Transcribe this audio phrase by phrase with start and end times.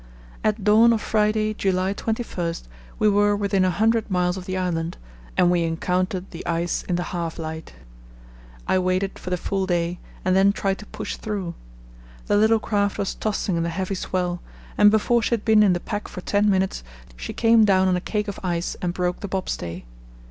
[0.43, 2.55] At dawn of Friday, July 21,
[2.97, 4.97] we were within a hundred miles of the island,
[5.37, 7.75] and we encountered the ice in the half light.
[8.67, 11.53] I waited for the full day and then tried to push through.
[12.25, 14.41] The little craft was tossing in the heavy swell,
[14.75, 16.83] and before she had been in the pack for ten minutes
[17.15, 19.83] she came down on a cake of ice and broke the bobstay.